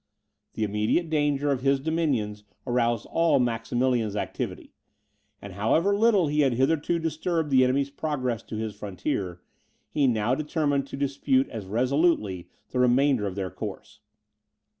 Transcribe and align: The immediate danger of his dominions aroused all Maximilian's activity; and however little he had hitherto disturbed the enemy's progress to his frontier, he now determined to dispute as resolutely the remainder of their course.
The 0.53 0.63
immediate 0.63 1.11
danger 1.11 1.51
of 1.51 1.61
his 1.61 1.79
dominions 1.79 2.43
aroused 2.65 3.05
all 3.11 3.37
Maximilian's 3.39 4.15
activity; 4.15 4.73
and 5.39 5.53
however 5.53 5.95
little 5.95 6.25
he 6.25 6.39
had 6.39 6.53
hitherto 6.53 6.97
disturbed 6.97 7.51
the 7.51 7.63
enemy's 7.63 7.91
progress 7.91 8.41
to 8.45 8.55
his 8.55 8.73
frontier, 8.73 9.41
he 9.91 10.07
now 10.07 10.33
determined 10.33 10.87
to 10.87 10.97
dispute 10.97 11.47
as 11.49 11.67
resolutely 11.67 12.49
the 12.71 12.79
remainder 12.79 13.27
of 13.27 13.35
their 13.35 13.51
course. 13.51 13.99